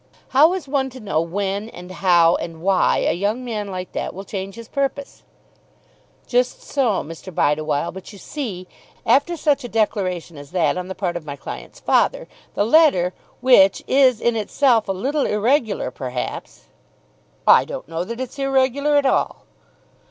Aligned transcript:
"How 0.29 0.53
is 0.55 0.67
one 0.67 0.89
to 0.89 0.99
know 0.99 1.21
when 1.21 1.69
and 1.69 1.91
how 1.91 2.35
and 2.37 2.63
why 2.63 3.05
a 3.07 3.13
young 3.13 3.45
man 3.45 3.67
like 3.67 3.91
that 3.91 4.15
will 4.15 4.23
change 4.23 4.55
his 4.55 4.67
purpose?" 4.67 5.21
"Just 6.25 6.63
so, 6.63 7.03
Mr. 7.03 7.31
Bideawhile. 7.31 7.91
But 7.91 8.11
you 8.11 8.17
see 8.17 8.67
after 9.05 9.37
such 9.37 9.63
a 9.63 9.67
declaration 9.69 10.37
as 10.39 10.49
that 10.53 10.75
on 10.75 10.87
the 10.87 10.95
part 10.95 11.15
of 11.17 11.25
my 11.25 11.35
client's 11.35 11.79
father, 11.79 12.27
the 12.55 12.65
letter, 12.65 13.13
which 13.41 13.83
is 13.87 14.19
in 14.21 14.35
itself 14.35 14.87
a 14.87 14.91
little 14.91 15.27
irregular 15.27 15.91
perhaps" 15.91 16.63
"I 17.45 17.63
don't 17.63 17.87
know 17.87 18.03
that 18.03 18.19
it's 18.19 18.39
irregular 18.39 18.95
at 18.95 19.05
all." 19.05 19.43